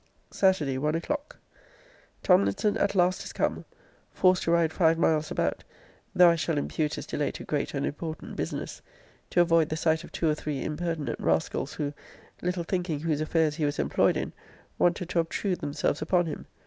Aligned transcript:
SATURDAY, 0.31 0.79
ONE 0.79 0.95
O'CLOCK. 0.95 1.37
Tomlinson 2.23 2.75
at 2.75 2.95
last 2.95 3.23
is 3.23 3.31
come. 3.33 3.65
Forced 4.11 4.41
to 4.41 4.51
ride 4.51 4.73
five 4.73 4.97
miles 4.97 5.29
about 5.29 5.63
(though 6.15 6.31
I 6.31 6.35
shall 6.35 6.57
impute 6.57 6.95
his 6.95 7.05
delay 7.05 7.29
to 7.33 7.43
great 7.43 7.75
and 7.75 7.85
important 7.85 8.35
business) 8.35 8.81
to 9.29 9.41
avoid 9.41 9.69
the 9.69 9.77
sight 9.77 10.03
of 10.03 10.11
two 10.11 10.27
or 10.27 10.33
three 10.33 10.63
impertinent 10.63 11.19
rascals, 11.19 11.73
who, 11.73 11.93
little 12.41 12.63
thinking 12.63 13.01
whose 13.01 13.21
affairs 13.21 13.57
he 13.57 13.65
was 13.65 13.77
employed 13.77 14.17
in, 14.17 14.33
wanted 14.79 15.07
to 15.09 15.19
obtrude 15.19 15.59
themselves 15.59 16.01
upon 16.01 16.25
him. 16.25 16.47